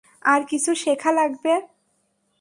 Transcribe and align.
আর 0.25 0.41
কিছু 0.49 0.71
শেখা 0.75 1.11
লাগবে? 1.11 1.53